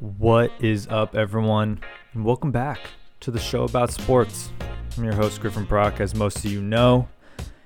[0.00, 1.80] What is up, everyone?
[2.14, 2.78] And welcome back
[3.18, 4.52] to the show about sports.
[4.96, 7.08] I'm your host, Griffin Brock, as most of you know.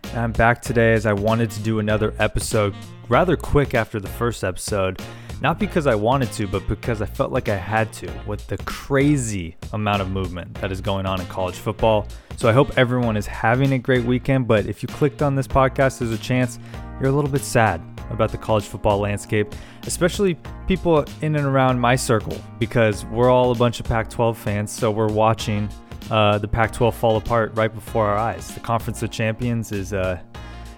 [0.04, 2.74] And I'm back today as I wanted to do another episode
[3.10, 5.02] rather quick after the first episode.
[5.42, 8.58] Not because I wanted to, but because I felt like I had to with the
[8.58, 12.06] crazy amount of movement that is going on in college football.
[12.36, 14.46] So I hope everyone is having a great weekend.
[14.46, 16.60] But if you clicked on this podcast, there's a chance
[17.00, 21.80] you're a little bit sad about the college football landscape, especially people in and around
[21.80, 24.70] my circle, because we're all a bunch of Pac 12 fans.
[24.70, 25.68] So we're watching
[26.08, 28.54] uh, the Pac 12 fall apart right before our eyes.
[28.54, 30.20] The Conference of Champions is uh,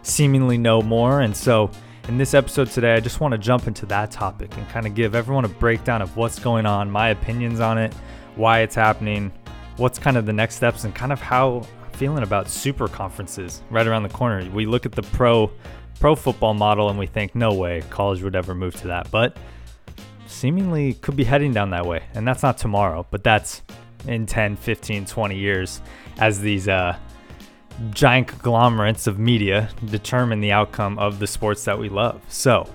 [0.00, 1.20] seemingly no more.
[1.20, 1.70] And so
[2.08, 4.94] in this episode today, I just want to jump into that topic and kind of
[4.94, 7.94] give everyone a breakdown of what's going on, my opinions on it,
[8.36, 9.32] why it's happening,
[9.78, 13.62] what's kind of the next steps, and kind of how I'm feeling about super conferences
[13.70, 14.48] right around the corner.
[14.50, 15.50] We look at the pro
[15.98, 19.10] pro football model and we think, no way, college would ever move to that.
[19.10, 19.36] But
[20.26, 22.02] seemingly could be heading down that way.
[22.14, 23.62] And that's not tomorrow, but that's
[24.06, 25.80] in 10, 15, 20 years
[26.18, 26.98] as these uh,
[27.90, 32.20] giant conglomerates of media determine the outcome of the sports that we love.
[32.28, 32.68] So,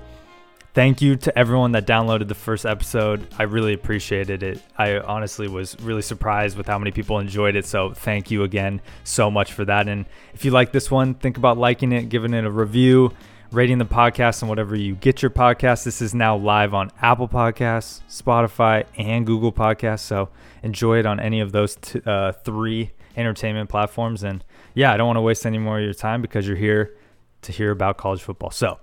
[0.73, 3.27] thank you to everyone that downloaded the first episode.
[3.37, 4.61] I really appreciated it.
[4.77, 7.65] I honestly was really surprised with how many people enjoyed it.
[7.65, 9.87] So, thank you again so much for that.
[9.87, 13.13] And if you like this one, think about liking it, giving it a review,
[13.51, 15.83] rating the podcast, and whatever you get your podcast.
[15.83, 20.01] This is now live on Apple Podcasts, Spotify, and Google Podcasts.
[20.01, 20.29] So,
[20.61, 24.23] enjoy it on any of those t- uh, three entertainment platforms.
[24.23, 26.95] And yeah, I don't want to waste any more of your time because you're here
[27.41, 28.51] to hear about college football.
[28.51, 28.79] So,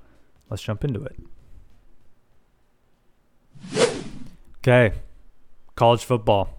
[0.51, 1.17] let's jump into it.
[4.59, 4.97] Okay,
[5.77, 6.59] college football,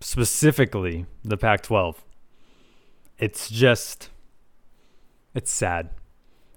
[0.00, 2.02] specifically the Pac 12.
[3.18, 4.08] It's just,
[5.34, 5.90] it's sad.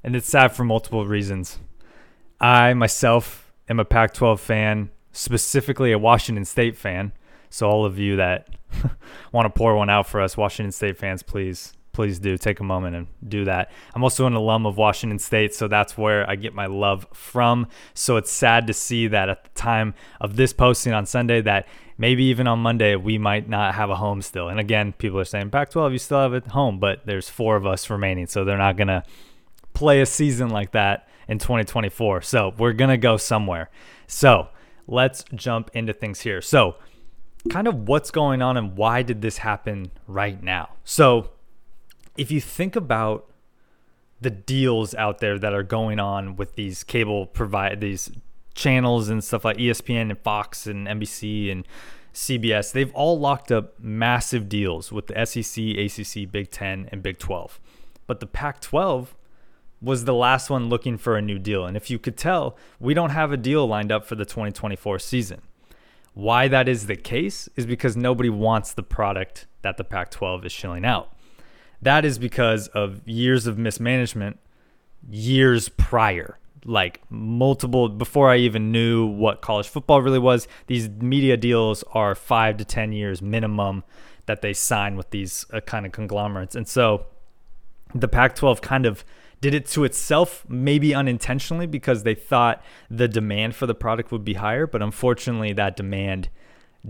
[0.04, 1.60] And it's sad for multiple reasons.
[2.40, 7.12] I myself am a Pac 12 fan, specifically a Washington State fan.
[7.50, 8.48] So, all of you that
[9.32, 12.64] want to pour one out for us, Washington State fans, please please do take a
[12.64, 13.72] moment and do that.
[13.94, 17.68] I'm also an alum of Washington State, so that's where I get my love from.
[17.94, 21.70] So it's sad to see that at the time of this posting on Sunday that
[21.98, 24.50] maybe even on Monday we might not have a home still.
[24.50, 27.66] And again, people are saying Pac-12 you still have a home, but there's four of
[27.66, 29.02] us remaining, so they're not going to
[29.74, 32.24] play a season like that in 2024.
[32.24, 33.70] So we're going to go somewhere.
[34.06, 34.50] So,
[34.88, 36.42] let's jump into things here.
[36.42, 36.76] So,
[37.50, 40.70] kind of what's going on and why did this happen right now?
[40.84, 41.32] So,
[42.18, 43.30] if you think about
[44.22, 48.10] the deals out there that are going on with these cable provide these
[48.54, 51.68] channels and stuff like ESPN and Fox and NBC and
[52.14, 57.20] CBS, they've all locked up massive deals with the SEC, ACC, Big 10 and Big
[57.20, 57.60] 12.
[58.08, 59.08] But the Pac-12
[59.82, 61.66] was the last one looking for a new deal.
[61.66, 65.00] And if you could tell, we don't have a deal lined up for the 2024
[65.00, 65.42] season.
[66.16, 70.46] Why that is the case is because nobody wants the product that the Pac 12
[70.46, 71.14] is shilling out.
[71.82, 74.40] That is because of years of mismanagement,
[75.10, 80.48] years prior, like multiple, before I even knew what college football really was.
[80.68, 83.84] These media deals are five to 10 years minimum
[84.26, 86.56] that they sign with these uh, kind of conglomerates.
[86.56, 87.08] And so
[87.94, 89.04] the Pac 12 kind of
[89.42, 94.26] did it to itself, maybe unintentionally, because they thought the demand for the product would
[94.26, 94.68] be higher.
[94.68, 96.30] But unfortunately, that demand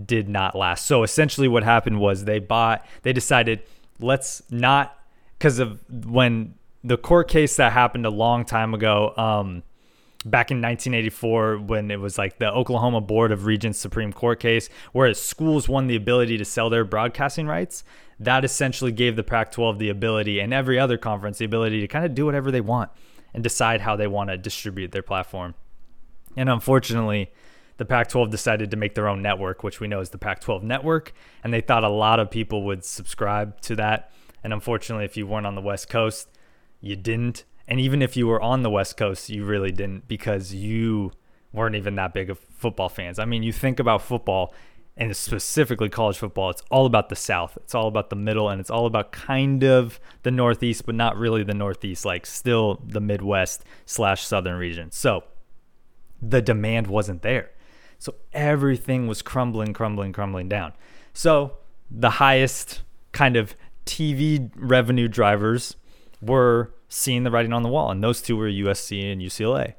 [0.04, 0.86] did not last.
[0.86, 3.62] So essentially, what happened was they bought, they decided,
[3.98, 4.98] let's not
[5.38, 9.62] because of when the court case that happened a long time ago um,
[10.30, 14.68] back in 1984 when it was like the Oklahoma Board of Regents Supreme Court case
[14.92, 17.84] where schools won the ability to sell their broadcasting rights
[18.18, 22.04] that essentially gave the Pac-12 the ability and every other conference the ability to kind
[22.04, 22.90] of do whatever they want
[23.32, 25.54] and decide how they want to distribute their platform
[26.36, 27.30] and unfortunately
[27.78, 30.40] the Pac 12 decided to make their own network, which we know is the Pac
[30.40, 31.12] 12 network.
[31.44, 34.12] And they thought a lot of people would subscribe to that.
[34.42, 36.28] And unfortunately, if you weren't on the West Coast,
[36.80, 37.44] you didn't.
[37.68, 41.12] And even if you were on the West Coast, you really didn't because you
[41.52, 43.18] weren't even that big of football fans.
[43.18, 44.54] I mean, you think about football
[44.96, 47.58] and specifically college football, it's all about the South.
[47.58, 51.16] It's all about the middle and it's all about kind of the Northeast, but not
[51.16, 54.90] really the Northeast, like still the Midwest slash Southern region.
[54.90, 55.24] So
[56.22, 57.50] the demand wasn't there.
[57.98, 60.72] So everything was crumbling, crumbling, crumbling down.
[61.12, 61.58] So
[61.90, 63.54] the highest kind of
[63.84, 65.76] TV revenue drivers
[66.20, 69.74] were seeing the writing on the wall, and those two were USC and UCLA.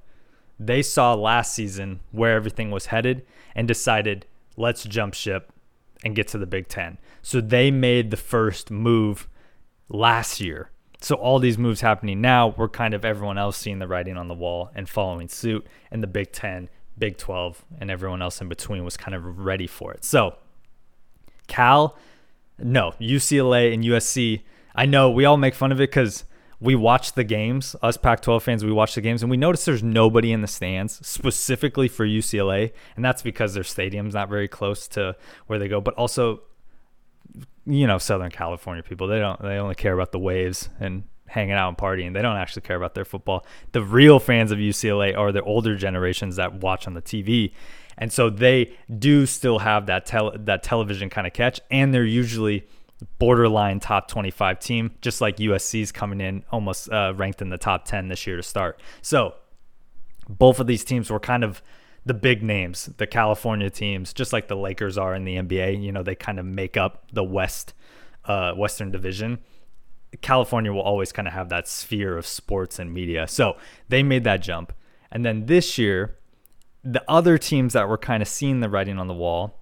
[0.59, 3.25] They saw last season where everything was headed
[3.55, 4.25] and decided,
[4.55, 5.51] let's jump ship
[6.03, 6.97] and get to the Big Ten.
[7.21, 9.27] So they made the first move
[9.89, 10.71] last year.
[10.99, 14.27] So all these moves happening now, we're kind of everyone else seeing the writing on
[14.27, 18.49] the wall and following suit, and the Big Ten Big 12 and everyone else in
[18.49, 20.03] between was kind of ready for it.
[20.03, 20.35] So,
[21.47, 21.95] Cal,
[22.57, 24.41] no, UCLA and USC.
[24.75, 26.23] I know we all make fun of it because
[26.59, 29.65] we watch the games, us Pac 12 fans, we watch the games and we notice
[29.65, 32.71] there's nobody in the stands specifically for UCLA.
[32.95, 35.15] And that's because their stadium's not very close to
[35.45, 35.81] where they go.
[35.81, 36.41] But also,
[37.65, 41.53] you know, Southern California people, they don't, they only care about the waves and hanging
[41.53, 42.13] out and partying.
[42.13, 43.45] They don't actually care about their football.
[43.73, 47.51] The real fans of UCLA are the older generations that watch on the TV.
[47.99, 52.05] And so they do still have that tel- that television kind of catch and they're
[52.05, 52.65] usually
[53.19, 57.85] borderline top 25 team, just like USC's coming in almost uh, ranked in the top
[57.85, 58.79] 10 this year to start.
[59.01, 59.35] So
[60.27, 61.61] both of these teams were kind of
[62.05, 65.81] the big names, the California teams, just like the Lakers are in the NBA.
[65.81, 67.73] You know, they kind of make up the West,
[68.25, 69.39] uh, Western Division.
[70.21, 73.27] California will always kind of have that sphere of sports and media.
[73.27, 73.57] So
[73.89, 74.73] they made that jump.
[75.11, 76.17] And then this year,
[76.83, 79.59] the other teams that were kind of seeing the writing on the wall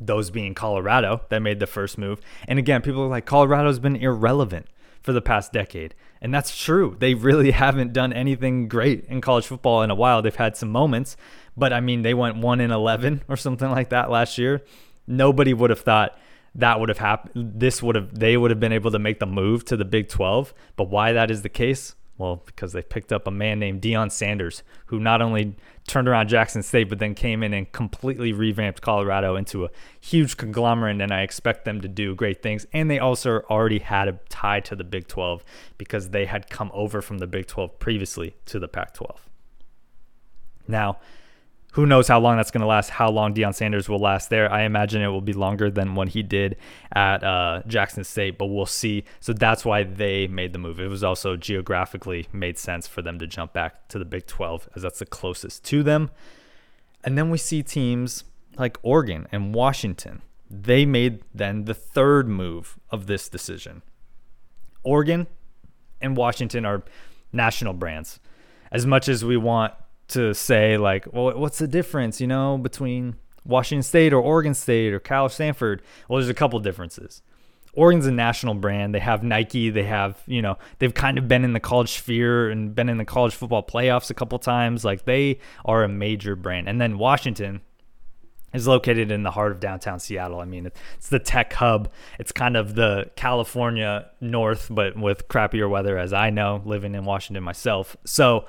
[0.00, 2.20] those being Colorado that made the first move.
[2.46, 4.66] And again, people are like, Colorado's been irrelevant
[5.02, 5.94] for the past decade.
[6.20, 6.96] And that's true.
[6.98, 10.22] They really haven't done anything great in college football in a while.
[10.22, 11.16] They've had some moments,
[11.56, 14.62] but I mean, they went 1 in 11 or something like that last year.
[15.06, 16.18] Nobody would have thought
[16.56, 17.52] that would have happened.
[17.60, 20.08] This would have, they would have been able to make the move to the Big
[20.08, 20.54] 12.
[20.74, 24.10] But why that is the case, well, because they picked up a man named Deion
[24.10, 25.54] Sanders, who not only
[25.86, 29.70] turned around Jackson State, but then came in and completely revamped Colorado into a
[30.00, 31.00] huge conglomerate.
[31.00, 32.66] And I expect them to do great things.
[32.72, 35.44] And they also already had a tie to the Big 12
[35.76, 39.28] because they had come over from the Big 12 previously to the Pac 12.
[40.66, 40.98] Now,
[41.76, 44.50] who knows how long that's going to last, how long Deion Sanders will last there.
[44.50, 46.56] I imagine it will be longer than what he did
[46.94, 49.04] at uh, Jackson State, but we'll see.
[49.20, 50.80] So that's why they made the move.
[50.80, 54.70] It was also geographically made sense for them to jump back to the Big 12
[54.74, 56.10] as that's the closest to them.
[57.04, 58.24] And then we see teams
[58.56, 60.22] like Oregon and Washington.
[60.48, 63.82] They made then the third move of this decision.
[64.82, 65.26] Oregon
[66.00, 66.84] and Washington are
[67.34, 68.18] national brands.
[68.72, 69.74] As much as we want
[70.08, 74.92] to say like, well, what's the difference, you know, between Washington State or Oregon State
[74.92, 75.82] or Cal or Stanford?
[76.08, 77.22] Well, there's a couple differences.
[77.74, 78.94] Oregon's a national brand.
[78.94, 79.68] They have Nike.
[79.68, 82.96] They have, you know, they've kind of been in the college sphere and been in
[82.96, 84.84] the college football playoffs a couple times.
[84.84, 86.68] Like they are a major brand.
[86.68, 87.60] And then Washington
[88.54, 90.40] is located in the heart of downtown Seattle.
[90.40, 91.90] I mean, it's the tech hub.
[92.18, 97.04] It's kind of the California north, but with crappier weather, as I know, living in
[97.04, 97.94] Washington myself.
[98.06, 98.46] So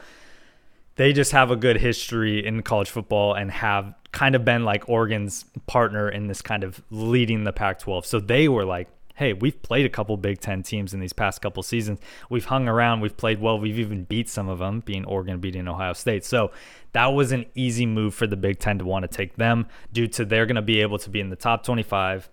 [0.97, 4.89] they just have a good history in college football and have kind of been like
[4.89, 8.05] Oregon's partner in this kind of leading the Pac 12.
[8.05, 11.41] So they were like, hey, we've played a couple Big Ten teams in these past
[11.41, 11.99] couple seasons.
[12.29, 15.67] We've hung around, we've played well, we've even beat some of them, being Oregon beating
[15.67, 16.25] Ohio State.
[16.25, 16.51] So
[16.94, 20.07] that was an easy move for the Big Ten to want to take them due
[20.09, 22.29] to they're going to be able to be in the top 25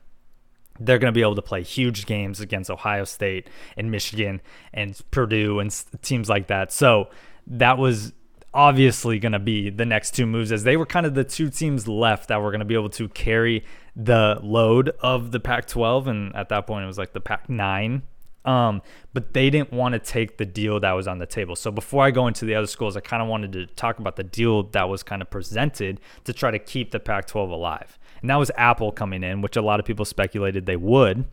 [0.80, 4.40] they're going to be able to play huge games against Ohio State and Michigan
[4.72, 5.70] and Purdue and
[6.02, 6.72] teams like that.
[6.72, 7.10] So
[7.46, 8.12] that was
[8.54, 11.50] obviously going to be the next two moves as they were kind of the two
[11.50, 13.64] teams left that were going to be able to carry
[13.96, 16.06] the load of the Pac 12.
[16.06, 18.02] And at that point, it was like the Pac 9.
[18.44, 18.82] Um,
[19.14, 21.56] but they didn't want to take the deal that was on the table.
[21.56, 24.16] So before I go into the other schools, I kind of wanted to talk about
[24.16, 27.98] the deal that was kind of presented to try to keep the Pac 12 alive.
[28.20, 31.24] And that was Apple coming in, which a lot of people speculated they would.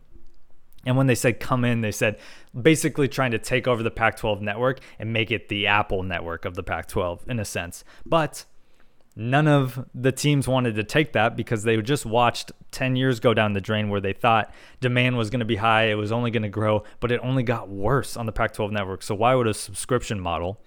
[0.85, 2.17] And when they said come in, they said
[2.59, 6.45] basically trying to take over the Pac 12 network and make it the Apple network
[6.45, 7.83] of the Pac 12 in a sense.
[8.05, 8.45] But
[9.15, 13.33] none of the teams wanted to take that because they just watched 10 years go
[13.33, 16.31] down the drain where they thought demand was going to be high, it was only
[16.31, 19.03] going to grow, but it only got worse on the Pac 12 network.
[19.03, 20.61] So, why would a subscription model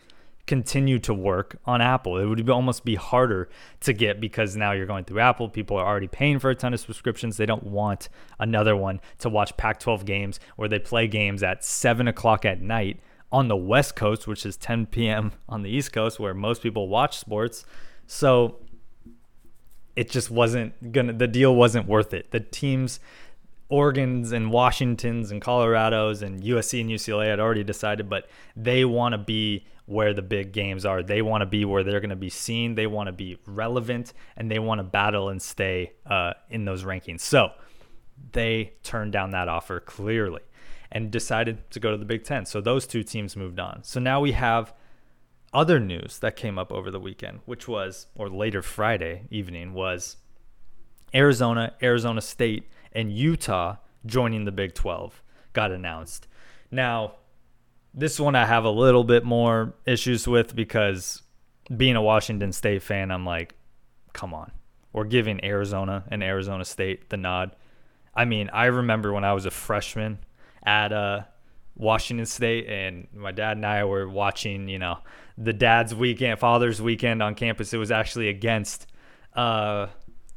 [0.46, 2.18] continue to work on Apple.
[2.18, 3.48] It would almost be harder
[3.80, 5.48] to get because now you're going through Apple.
[5.48, 7.36] People are already paying for a ton of subscriptions.
[7.36, 8.08] They don't want
[8.38, 12.60] another one to watch Pac 12 games where they play games at 7 o'clock at
[12.60, 13.00] night
[13.32, 15.32] on the West Coast, which is 10 p.m.
[15.48, 17.64] on the East Coast where most people watch sports.
[18.06, 18.58] So
[19.96, 22.32] it just wasn't gonna, the deal wasn't worth it.
[22.32, 23.00] The teams,
[23.70, 29.14] Oregon's and Washington's and Colorado's and USC and UCLA had already decided, but they want
[29.14, 31.02] to be where the big games are.
[31.02, 32.74] They want to be where they're going to be seen.
[32.74, 36.84] They want to be relevant and they want to battle and stay uh, in those
[36.84, 37.20] rankings.
[37.20, 37.50] So
[38.32, 40.42] they turned down that offer clearly
[40.90, 42.46] and decided to go to the Big Ten.
[42.46, 43.82] So those two teams moved on.
[43.82, 44.72] So now we have
[45.52, 50.16] other news that came up over the weekend, which was, or later Friday evening, was
[51.14, 53.76] Arizona, Arizona State, and Utah
[54.06, 55.22] joining the Big 12
[55.52, 56.26] got announced.
[56.70, 57.14] Now,
[57.94, 61.22] this one I have a little bit more issues with because
[61.74, 63.54] being a Washington State fan, I'm like,
[64.12, 64.50] come on.
[64.92, 67.54] We're giving Arizona and Arizona State the nod.
[68.14, 70.18] I mean, I remember when I was a freshman
[70.64, 71.22] at uh,
[71.76, 74.98] Washington State, and my dad and I were watching, you know,
[75.36, 77.72] the dad's weekend, father's weekend on campus.
[77.72, 78.86] It was actually against
[79.34, 79.88] uh,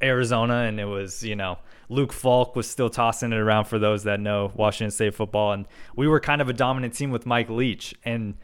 [0.02, 4.04] Arizona, and it was, you know, Luke Falk was still tossing it around for those
[4.04, 5.54] that know Washington State football.
[5.54, 5.66] And
[5.96, 7.96] we were kind of a dominant team with Mike Leach.
[8.04, 8.36] And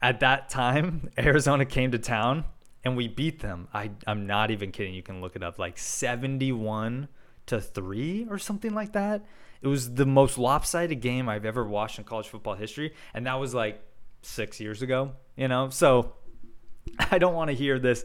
[0.00, 2.44] at that time, Arizona came to town
[2.84, 3.68] and we beat them.
[3.74, 4.94] I, I'm not even kidding.
[4.94, 7.08] You can look it up like 71
[7.46, 9.24] to 3 or something like that.
[9.60, 12.94] It was the most lopsided game I've ever watched in college football history.
[13.12, 13.82] And that was like
[14.22, 15.68] six years ago, you know?
[15.70, 16.14] So
[17.10, 18.04] I don't want to hear this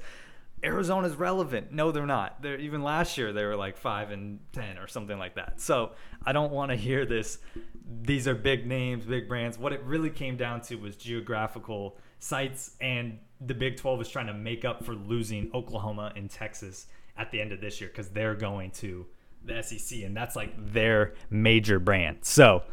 [0.63, 1.71] Arizona's relevant.
[1.71, 2.41] No, they're not.
[2.41, 5.59] They're even last year they were like five and ten or something like that.
[5.59, 5.91] So
[6.25, 7.39] I don't want to hear this.
[8.01, 9.57] These are big names, big brands.
[9.57, 14.27] What it really came down to was geographical sites, and the Big 12 is trying
[14.27, 18.09] to make up for losing Oklahoma and Texas at the end of this year because
[18.09, 19.05] they're going to
[19.43, 22.19] the SEC, and that's like their major brand.
[22.21, 22.63] So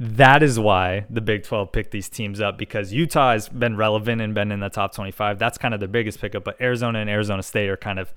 [0.00, 4.20] that is why the Big 12 picked these teams up because Utah has been relevant
[4.22, 5.38] and been in the top 25.
[5.38, 8.14] That's kind of their biggest pickup, but Arizona and Arizona State are kind of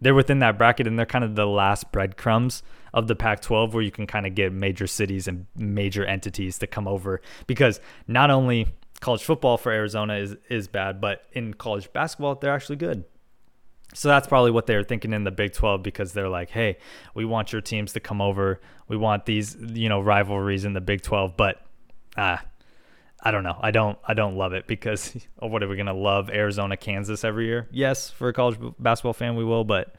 [0.00, 2.62] they're within that bracket and they're kind of the last breadcrumbs
[2.94, 6.66] of the Pac-12 where you can kind of get major cities and major entities to
[6.66, 8.68] come over because not only
[9.00, 13.04] college football for Arizona is is bad, but in college basketball they're actually good.
[13.94, 16.76] So that's probably what they're thinking in the Big 12 because they're like, hey,
[17.14, 18.60] we want your teams to come over.
[18.86, 21.36] We want these, you know, rivalries in the Big 12.
[21.36, 21.62] But
[22.16, 22.44] ah,
[23.22, 23.58] I don't know.
[23.60, 27.24] I don't I don't love it because oh, what are we gonna love Arizona, Kansas
[27.24, 27.66] every year?
[27.70, 29.94] Yes, for a college basketball fan we will, but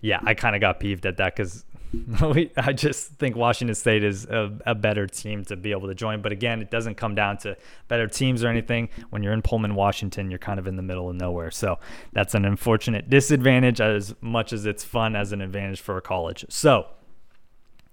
[0.00, 1.64] yeah, I kind of got peeved at that because
[2.56, 6.22] I just think Washington State is a, a, better team to be able to join.
[6.22, 7.56] But again, it doesn't come down to
[7.88, 8.88] better teams or anything.
[9.10, 11.50] When you're in Pullman, Washington, you're kind of in the middle of nowhere.
[11.50, 11.78] So
[12.12, 16.44] that's an unfortunate disadvantage as much as it's fun as an advantage for a college.
[16.48, 16.86] So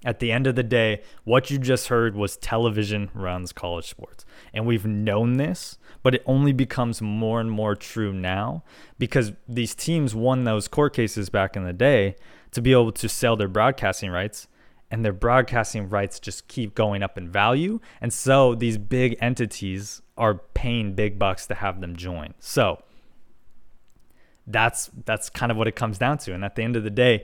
[0.04, 4.26] at the end of the day, what you just heard was television runs college sports.
[4.54, 8.64] And we've known this, but it only becomes more and more true now
[8.98, 12.16] because these teams won those court cases back in the day
[12.52, 14.48] to be able to sell their broadcasting rights
[14.90, 17.80] and their broadcasting rights just keep going up in value.
[18.02, 22.34] And so these big entities are paying big bucks to have them join.
[22.40, 22.84] So
[24.48, 26.34] that's that's kind of what it comes down to.
[26.34, 27.24] And at the end of the day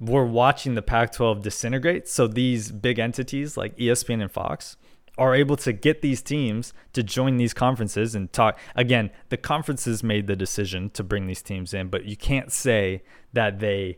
[0.00, 4.76] we're watching the Pac-12 disintegrate so these big entities like ESPN and Fox
[5.16, 10.02] are able to get these teams to join these conferences and talk again the conferences
[10.02, 13.96] made the decision to bring these teams in but you can't say that they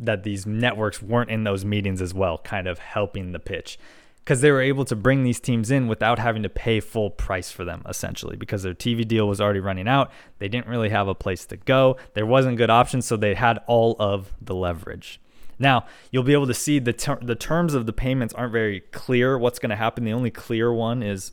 [0.00, 3.78] that these networks weren't in those meetings as well, kind of helping the pitch.
[4.24, 7.50] Because they were able to bring these teams in without having to pay full price
[7.50, 10.12] for them, essentially, because their TV deal was already running out.
[10.38, 11.96] They didn't really have a place to go.
[12.14, 15.20] There wasn't good options, so they had all of the leverage.
[15.58, 18.80] Now, you'll be able to see the, ter- the terms of the payments aren't very
[18.80, 20.04] clear what's going to happen.
[20.04, 21.32] The only clear one is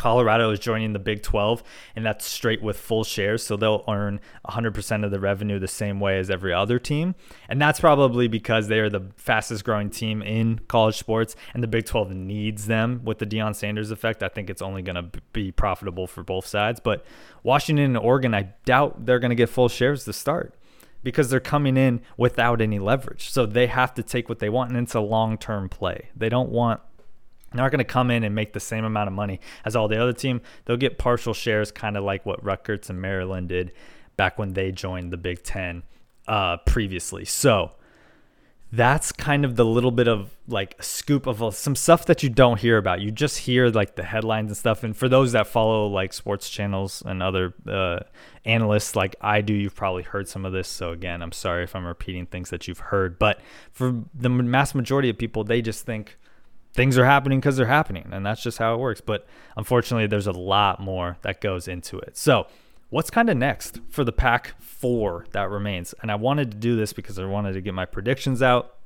[0.00, 1.62] Colorado is joining the Big 12,
[1.94, 3.44] and that's straight with full shares.
[3.44, 7.14] So they'll earn 100% of the revenue the same way as every other team.
[7.50, 11.68] And that's probably because they are the fastest growing team in college sports, and the
[11.68, 14.22] Big 12 needs them with the Deion Sanders effect.
[14.22, 16.80] I think it's only going to be profitable for both sides.
[16.80, 17.04] But
[17.42, 20.54] Washington and Oregon, I doubt they're going to get full shares to start
[21.02, 23.30] because they're coming in without any leverage.
[23.30, 26.08] So they have to take what they want, and it's a long term play.
[26.16, 26.80] They don't want
[27.52, 29.88] they're not going to come in and make the same amount of money as all
[29.88, 30.40] the other team.
[30.64, 33.72] They'll get partial shares, kind of like what Rutgers and Maryland did
[34.16, 35.82] back when they joined the Big Ten
[36.28, 37.24] uh, previously.
[37.24, 37.72] So
[38.72, 42.28] that's kind of the little bit of like a scoop of some stuff that you
[42.28, 43.00] don't hear about.
[43.00, 44.84] You just hear like the headlines and stuff.
[44.84, 48.00] And for those that follow like sports channels and other uh,
[48.44, 50.68] analysts like I do, you've probably heard some of this.
[50.68, 53.18] So again, I'm sorry if I'm repeating things that you've heard.
[53.18, 53.40] But
[53.72, 56.16] for the mass majority of people, they just think
[56.72, 59.00] things are happening because they're happening and that's just how it works.
[59.00, 62.16] But unfortunately there's a lot more that goes into it.
[62.16, 62.46] So
[62.90, 65.94] what's kind of next for the Pac four that remains?
[66.02, 68.76] And i wanted to do this because i wanted to get my predictions out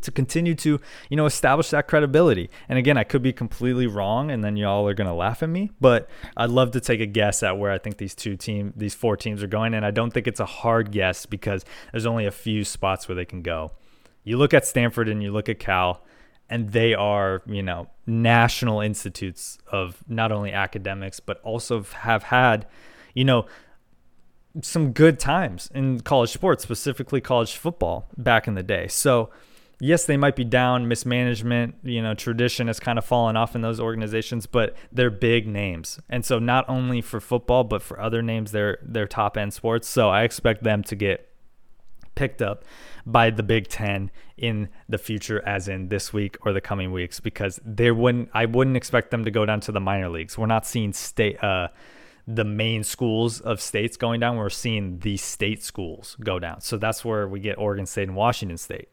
[0.00, 2.50] to continue to you know establish that credibility.
[2.68, 5.48] And again i could be completely wrong and then y'all are going to laugh at
[5.48, 8.72] me but i'd love to take a guess at where i think these two team
[8.74, 12.06] these four teams are going and i don't think it's a hard guess because there's
[12.06, 13.70] only a few spots where they can go.
[14.24, 16.02] You look at stanford and you look at cal
[16.50, 22.66] and they are you know national institutes of not only academics but also have had
[23.14, 23.46] you know
[24.62, 28.88] some good times in college sports specifically college football back in the day.
[28.88, 29.30] So
[29.80, 30.88] yes they might be down.
[30.88, 35.46] Mismanagement you know tradition has kind of fallen off in those organizations but they're big
[35.46, 36.00] names.
[36.08, 39.86] And so not only for football but for other names they're they're top end sports.
[39.86, 41.27] So i expect them to get
[42.18, 42.64] picked up
[43.06, 47.20] by the Big Ten in the future, as in this week or the coming weeks,
[47.20, 50.36] because there wouldn't I wouldn't expect them to go down to the minor leagues.
[50.36, 51.68] We're not seeing state uh,
[52.26, 54.36] the main schools of states going down.
[54.36, 56.60] We're seeing the state schools go down.
[56.60, 58.88] So that's where we get Oregon State and Washington State.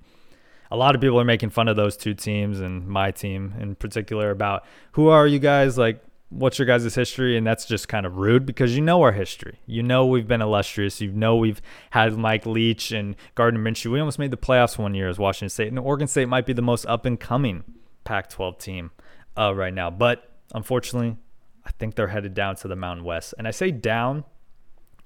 [0.69, 3.75] A lot of people are making fun of those two teams and my team in
[3.75, 7.37] particular about who are you guys like what's your guys' history?
[7.37, 9.59] And that's just kind of rude because you know our history.
[9.65, 11.01] You know we've been illustrious.
[11.01, 13.91] You know we've had Mike Leach and Gardner Minshew.
[13.91, 16.53] We almost made the playoffs one year as Washington State, and Oregon State might be
[16.53, 17.63] the most up and coming
[18.03, 18.91] Pac-12 team
[19.37, 19.89] uh, right now.
[19.89, 21.17] But unfortunately,
[21.65, 24.25] I think they're headed down to the Mountain West, and I say down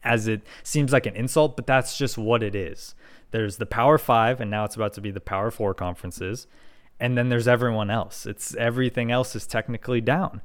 [0.01, 2.95] as it seems like an insult, but that's just what it is.
[3.31, 6.47] There's the Power Five, and now it's about to be the Power Four conferences
[6.99, 8.25] and then there's everyone else.
[8.25, 10.41] It's everything else is technically down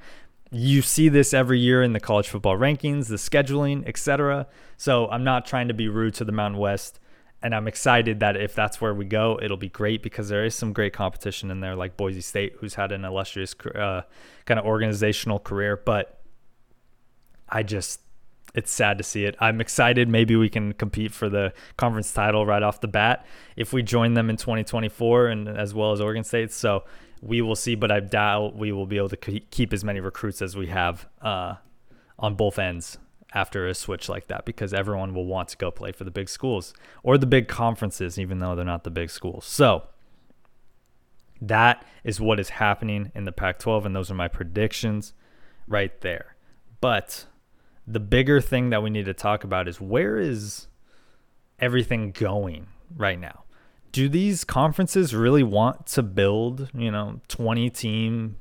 [0.54, 4.46] you see this every year in the college football rankings, the scheduling, etc.
[4.76, 7.00] So I'm not trying to be rude to the Mountain West,
[7.42, 10.54] and I'm excited that if that's where we go, it'll be great because there is
[10.54, 14.02] some great competition in there, like Boise State, who's had an illustrious uh,
[14.46, 15.76] kind of organizational career.
[15.76, 16.20] But
[17.48, 18.00] I just,
[18.54, 19.36] it's sad to see it.
[19.40, 20.08] I'm excited.
[20.08, 24.14] Maybe we can compete for the conference title right off the bat if we join
[24.14, 26.52] them in 2024, and as well as Oregon State.
[26.52, 26.84] So
[27.24, 30.42] we will see, but I doubt we will be able to keep as many recruits
[30.42, 31.54] as we have uh,
[32.18, 32.98] on both ends
[33.32, 36.28] after a switch like that because everyone will want to go play for the big
[36.28, 39.46] schools or the big conferences, even though they're not the big schools.
[39.46, 39.84] So
[41.40, 45.14] that is what is happening in the Pac 12, and those are my predictions
[45.66, 46.36] right there.
[46.82, 47.24] But
[47.86, 50.66] the bigger thing that we need to talk about is where is
[51.58, 53.43] everything going right now?
[53.94, 58.36] Do these conferences really want to build, you know, 20 team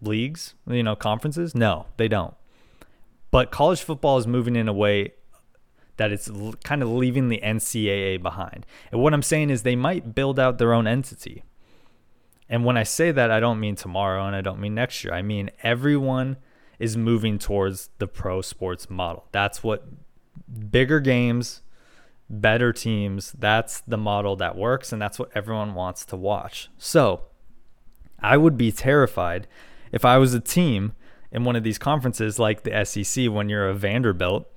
[0.00, 1.52] leagues, you know, conferences?
[1.52, 2.34] No, they don't.
[3.32, 5.14] But college football is moving in a way
[5.96, 6.30] that it's
[6.62, 8.66] kind of leaving the NCAA behind.
[8.92, 11.42] And what I'm saying is they might build out their own entity.
[12.48, 15.12] And when I say that, I don't mean tomorrow and I don't mean next year.
[15.12, 16.36] I mean everyone
[16.78, 19.26] is moving towards the pro sports model.
[19.32, 19.88] That's what
[20.70, 21.62] bigger games,
[22.28, 26.70] better teams, that's the model that works and that's what everyone wants to watch.
[26.78, 27.22] So
[28.20, 29.46] I would be terrified
[29.92, 30.94] if I was a team
[31.30, 34.50] in one of these conferences like the SEC when you're a Vanderbilt.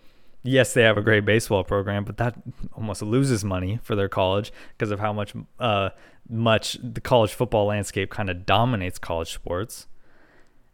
[0.44, 2.36] Yes, they have a great baseball program, but that
[2.74, 5.90] almost loses money for their college because of how much uh,
[6.30, 9.88] much the college football landscape kind of dominates college sports.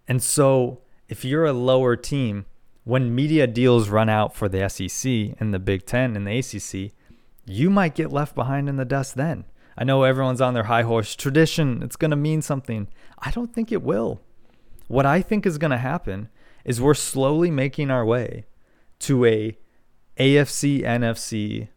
[0.07, 2.45] And so, if you're a lower team,
[2.83, 6.91] when media deals run out for the SEC and the Big Ten and the ACC,
[7.45, 9.45] you might get left behind in the dust then.
[9.77, 11.15] I know everyone's on their high horse.
[11.15, 12.87] Tradition, it's going to mean something.
[13.19, 14.21] I don't think it will.
[14.87, 16.29] What I think is going to happen
[16.63, 18.45] is we're slowly making our way
[18.99, 19.57] to a
[20.17, 21.69] AFC NFC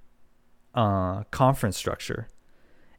[0.75, 2.29] uh, conference structure.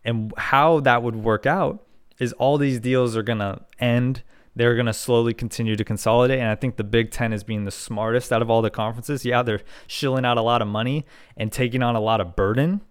[0.03, 1.85] And how that would work out
[2.17, 4.23] is all these deals are going to end
[4.57, 6.39] they're going to slowly continue to consolidate.
[6.39, 9.23] And I think the Big Ten is being the smartest out of all the conferences.
[9.23, 11.05] Yeah, they're shilling out a lot of money
[11.37, 12.81] and taking on a lot of burden.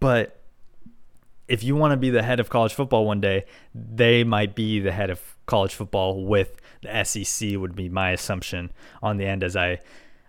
[0.00, 0.40] But
[1.48, 3.44] if you want to be the head of college football one day,
[3.74, 8.72] they might be the head of college football with the SEC, would be my assumption
[9.02, 9.80] on the end as I.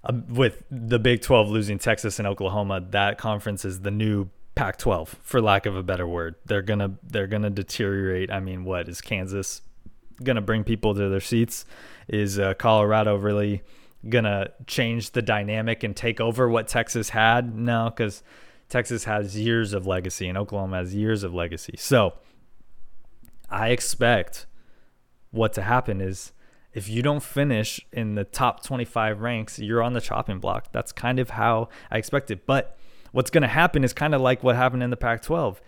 [0.04, 5.08] Uh, with the Big 12 losing Texas and Oklahoma, that conference is the new Pac-12,
[5.22, 6.36] for lack of a better word.
[6.46, 8.30] They're gonna they're gonna deteriorate.
[8.30, 9.62] I mean, what is Kansas
[10.22, 11.66] going to bring people to their seats?
[12.08, 13.62] Is uh, Colorado really
[14.08, 17.56] going to change the dynamic and take over what Texas had?
[17.58, 18.24] No, because
[18.70, 21.76] Texas has years of legacy and Oklahoma has years of legacy.
[21.78, 22.14] So
[23.50, 24.46] I expect
[25.32, 26.32] what to happen is
[26.74, 30.72] if you don't finish in the top 25 ranks, you're on the chopping block.
[30.72, 32.46] That's kind of how I expect it.
[32.46, 32.78] But
[33.12, 35.62] what's going to happen is kind of like what happened in the Pac 12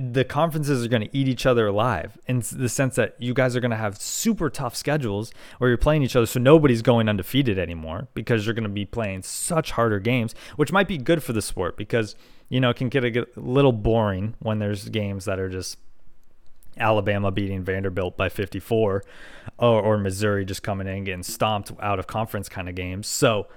[0.00, 3.54] the conferences are going to eat each other alive in the sense that you guys
[3.54, 6.26] are going to have super tough schedules where you're playing each other.
[6.26, 10.72] So nobody's going undefeated anymore because you're going to be playing such harder games, which
[10.72, 12.16] might be good for the sport because,
[12.48, 15.76] you know, it can get a, little boring when there's games that are just
[16.78, 19.04] Alabama beating Vanderbilt by 54
[19.58, 23.06] or, or Missouri just coming in getting stomped out of conference kind of games.
[23.06, 23.48] So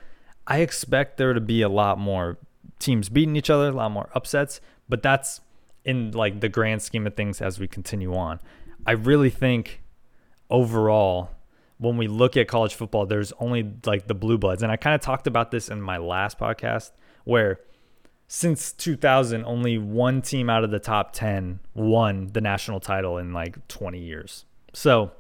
[0.46, 2.38] I expect there to be a lot more
[2.80, 5.40] teams beating each other, a lot more upsets, but that's
[5.86, 8.40] in like the grand scheme of things as we continue on.
[8.86, 9.82] I really think
[10.50, 11.32] overall
[11.78, 14.96] when we look at college football there's only like the blue bloods and I kind
[14.96, 16.92] of talked about this in my last podcast
[17.24, 17.60] where
[18.28, 23.34] since 2000 only one team out of the top 10 won the national title in
[23.34, 24.46] like 20 years.
[24.74, 25.12] So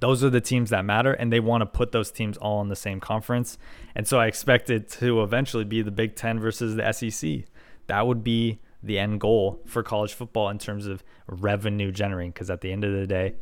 [0.00, 2.68] those are the teams that matter and they want to put those teams all in
[2.68, 3.56] the same conference.
[3.94, 7.44] And so I expect it to eventually be the Big 10 versus the SEC.
[7.86, 12.30] That would be the end goal for college football in terms of revenue generating.
[12.30, 13.34] Because at the end of the day,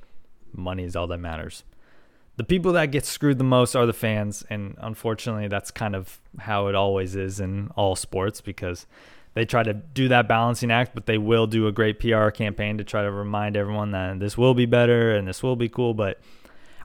[0.53, 1.65] money is all that matters.
[2.37, 4.45] The people that get screwed the most are the fans.
[4.51, 8.87] And unfortunately, that's kind of how it always is in all sports because
[9.35, 12.79] they try to do that balancing act, but they will do a great PR campaign
[12.79, 15.93] to try to remind everyone that this will be better and this will be cool.
[15.93, 16.21] But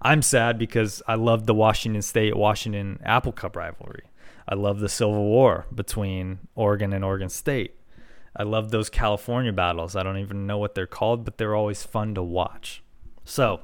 [0.02, 4.04] I'm sad because I love the Washington State Washington Apple Cup rivalry.
[4.48, 7.76] I love the Civil War between Oregon and Oregon State.
[8.36, 9.96] I love those California battles.
[9.96, 12.84] I don't even know what they're called, but they're always fun to watch.
[13.26, 13.62] So,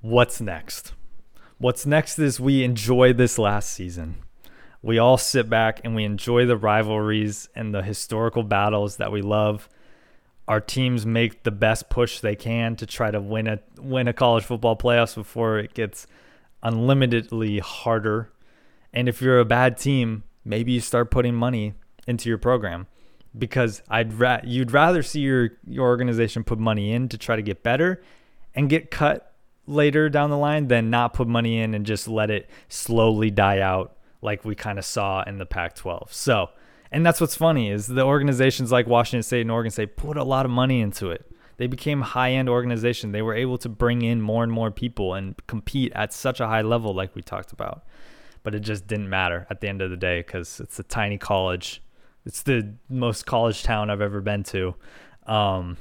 [0.00, 0.92] what's next?
[1.58, 4.16] What's next is we enjoy this last season.
[4.80, 9.22] We all sit back and we enjoy the rivalries and the historical battles that we
[9.22, 9.68] love.
[10.46, 14.12] Our teams make the best push they can to try to win a win a
[14.12, 16.06] college football playoffs before it gets
[16.62, 18.30] unlimitedly harder.
[18.92, 21.74] And if you're a bad team, maybe you start putting money
[22.08, 22.86] into your program
[23.36, 27.42] because I'd ra- you'd rather see your your organization put money in to try to
[27.42, 28.02] get better
[28.54, 29.34] and get cut
[29.66, 33.60] later down the line than not put money in and just let it slowly die
[33.60, 36.10] out like we kind of saw in the Pac-12.
[36.12, 36.48] So,
[36.90, 40.24] and that's what's funny is the organizations like Washington State and Oregon State put a
[40.24, 41.30] lot of money into it.
[41.58, 43.12] They became high-end organization.
[43.12, 46.46] They were able to bring in more and more people and compete at such a
[46.46, 47.84] high level like we talked about.
[48.42, 51.18] But it just didn't matter at the end of the day cuz it's a tiny
[51.18, 51.82] college.
[52.28, 54.74] It's the most college town I've ever been to.
[55.26, 55.78] Um,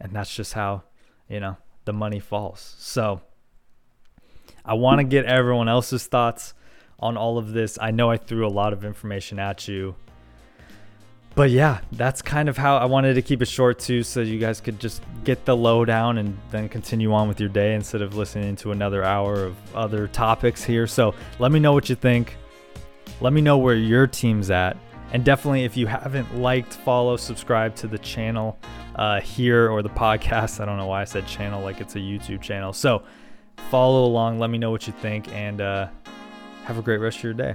[0.00, 0.82] and that's just how,
[1.30, 1.56] you know,
[1.86, 2.76] the money falls.
[2.78, 3.22] So,
[4.64, 6.52] I want to get everyone else's thoughts
[7.00, 7.78] on all of this.
[7.80, 9.96] I know I threw a lot of information at you.
[11.34, 14.38] But yeah, that's kind of how I wanted to keep it short too, so you
[14.38, 18.14] guys could just get the lowdown and then continue on with your day instead of
[18.14, 20.86] listening to another hour of other topics here.
[20.86, 22.36] So let me know what you think.
[23.22, 24.76] Let me know where your team's at.
[25.12, 28.58] And definitely, if you haven't liked, follow, subscribe to the channel
[28.96, 30.58] uh, here or the podcast.
[30.58, 32.72] I don't know why I said channel like it's a YouTube channel.
[32.72, 33.02] So
[33.70, 34.38] follow along.
[34.38, 35.28] Let me know what you think.
[35.28, 35.88] And, uh,
[36.64, 37.54] have a great rest of your day.